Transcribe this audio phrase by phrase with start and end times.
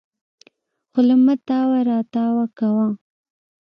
[0.89, 2.87] خوله مه تاوې راو تاوې کوه.